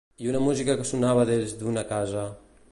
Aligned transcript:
I 0.23 0.29
una 0.29 0.39
música 0.45 0.75
que 0.79 0.87
sonava 0.93 1.27
des 1.33 1.55
d'una 1.61 1.87
casa... 1.95 2.27